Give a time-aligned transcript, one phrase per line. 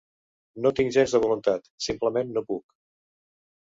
[0.65, 2.69] No tinc gens de voluntat; simplement, no puc.